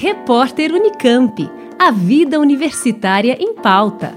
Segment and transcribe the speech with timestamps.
[0.00, 1.50] Repórter Unicamp.
[1.76, 4.16] A vida universitária em pauta.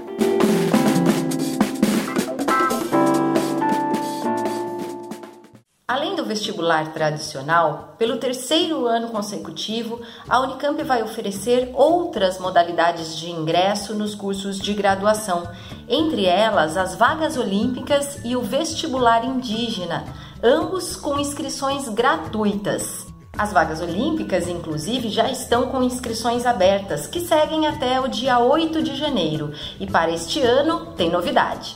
[5.88, 13.28] Além do vestibular tradicional, pelo terceiro ano consecutivo, a Unicamp vai oferecer outras modalidades de
[13.28, 15.50] ingresso nos cursos de graduação,
[15.88, 20.04] entre elas as vagas olímpicas e o vestibular indígena,
[20.44, 23.11] ambos com inscrições gratuitas.
[23.36, 28.82] As vagas olímpicas, inclusive, já estão com inscrições abertas, que seguem até o dia 8
[28.82, 29.52] de janeiro.
[29.80, 31.74] E para este ano, tem novidade.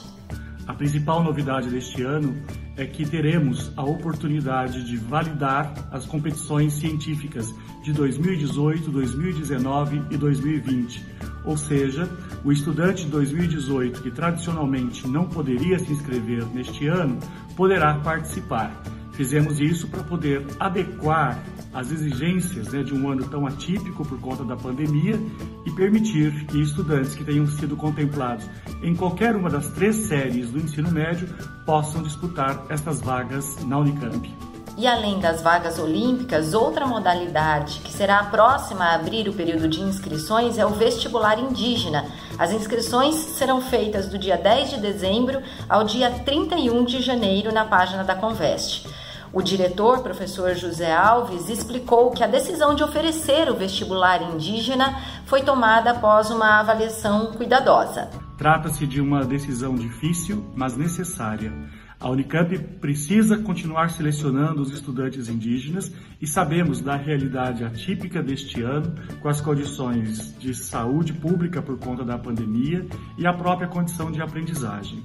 [0.67, 2.37] A principal novidade deste ano
[2.77, 11.03] é que teremos a oportunidade de validar as competições científicas de 2018, 2019 e 2020.
[11.47, 12.07] Ou seja,
[12.45, 17.19] o estudante de 2018 que tradicionalmente não poderia se inscrever neste ano
[17.57, 18.96] poderá participar.
[19.17, 24.45] Fizemos isso para poder adequar as exigências né, de um ano tão atípico por conta
[24.45, 25.19] da pandemia
[25.65, 28.47] e permitir que estudantes que tenham sido contemplados
[28.83, 31.29] em qualquer uma das três séries do ensino médio
[31.65, 34.31] possam disputar estas vagas na Unicamp.
[34.77, 39.67] E além das vagas olímpicas, outra modalidade que será a próxima a abrir o período
[39.67, 42.05] de inscrições é o vestibular indígena.
[42.39, 47.65] As inscrições serão feitas do dia 10 de dezembro ao dia 31 de janeiro na
[47.65, 48.87] página da Conveste.
[49.33, 55.43] O diretor, professor José Alves, explicou que a decisão de oferecer o vestibular indígena foi
[55.43, 58.09] tomada após uma avaliação cuidadosa.
[58.39, 61.53] Trata-se de uma decisão difícil, mas necessária.
[61.99, 65.91] A Unicamp precisa continuar selecionando os estudantes indígenas
[66.21, 72.05] e sabemos da realidade atípica deste ano, com as condições de saúde pública por conta
[72.05, 75.03] da pandemia e a própria condição de aprendizagem.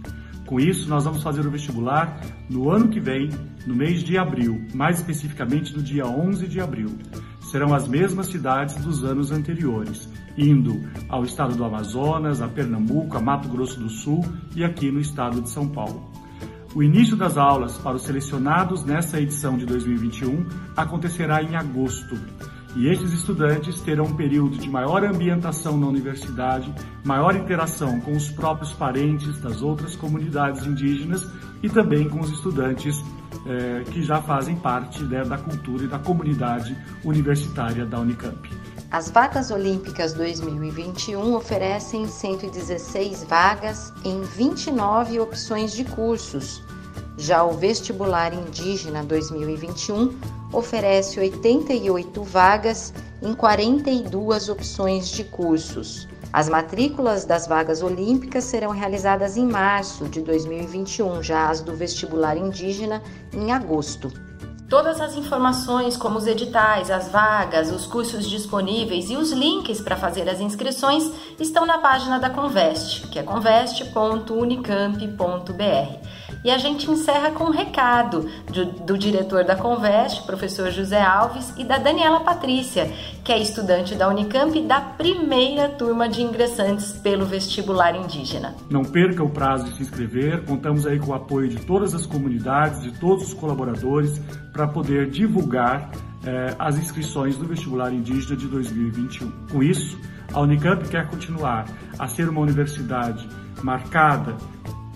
[0.52, 3.30] Com isso, nós vamos fazer o vestibular no ano que vem,
[3.66, 6.90] no mês de abril, mais especificamente no dia 11 de abril.
[7.50, 13.22] Serão as mesmas cidades dos anos anteriores, indo ao estado do Amazonas, a Pernambuco, a
[13.22, 16.12] Mato Grosso do Sul e aqui no estado de São Paulo.
[16.76, 22.20] O início das aulas para os selecionados nessa edição de 2021 acontecerá em agosto
[22.76, 26.74] e estes estudantes terão um período de maior ambientação na universidade,
[27.04, 31.28] maior interação com os próprios parentes das outras comunidades indígenas
[31.62, 33.04] e também com os estudantes
[33.46, 38.50] eh, que já fazem parte né, da cultura e da comunidade universitária da Unicamp.
[38.92, 46.62] As vagas olímpicas 2021 oferecem 116 vagas em 29 opções de cursos.
[47.18, 56.08] Já o vestibular indígena 2021 oferece 88 vagas em 42 opções de cursos.
[56.34, 62.38] As matrículas das vagas olímpicas serão realizadas em março de 2021, já as do vestibular
[62.38, 63.02] indígena
[63.34, 64.12] em agosto.
[64.72, 69.98] Todas as informações, como os editais, as vagas, os cursos disponíveis e os links para
[69.98, 76.12] fazer as inscrições, estão na página da Conveste, que é conveste.unicamp.br.
[76.44, 81.54] E a gente encerra com um recado do, do diretor da Conveste, professor José Alves,
[81.58, 82.90] e da Daniela Patrícia,
[83.24, 88.56] que é estudante da Unicamp da primeira turma de ingressantes pelo vestibular indígena.
[88.70, 92.06] Não perca o prazo de se inscrever, contamos aí com o apoio de todas as
[92.06, 94.20] comunidades, de todos os colaboradores,
[94.52, 95.90] para poder divulgar
[96.24, 99.32] eh, as inscrições do vestibular indígena de 2021.
[99.52, 99.98] Com isso,
[100.34, 101.66] a Unicamp quer continuar
[101.98, 103.28] a ser uma universidade
[103.64, 104.36] marcada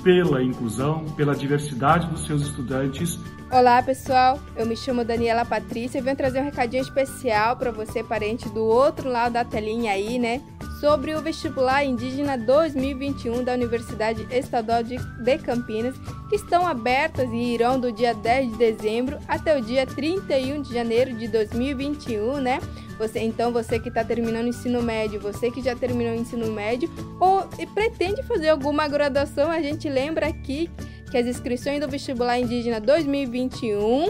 [0.03, 3.19] pela inclusão, pela diversidade dos seus estudantes.
[3.51, 8.03] Olá pessoal, eu me chamo Daniela Patrícia e venho trazer um recadinho especial para você,
[8.03, 10.41] parente do outro lado da telinha aí, né?
[10.79, 14.97] Sobre o vestibular indígena 2021 da Universidade Estadual de
[15.43, 15.95] Campinas,
[16.31, 21.13] estão abertas e irão do dia 10 de dezembro até o dia 31 de janeiro
[21.13, 22.59] de 2021, né?
[22.97, 26.51] Você, então, você que está terminando o ensino médio, você que já terminou o ensino
[26.51, 27.43] médio ou
[27.73, 30.69] pretende fazer alguma graduação, a gente lembra aqui
[31.11, 34.07] que as inscrições do vestibular indígena 2021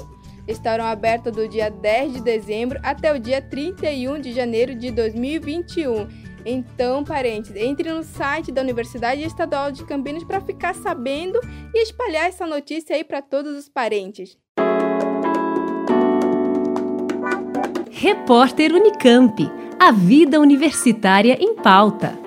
[0.47, 6.24] estarão abertas do dia 10 de dezembro até o dia 31 de janeiro de 2021.
[6.45, 11.39] Então, parentes, entre no site da Universidade Estadual de Campinas para ficar sabendo
[11.73, 14.37] e espalhar essa notícia aí para todos os parentes.
[17.89, 19.51] Repórter Unicamp.
[19.79, 22.17] A vida universitária em pauta.